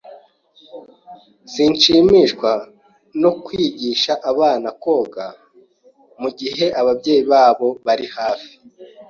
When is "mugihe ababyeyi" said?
6.21-7.23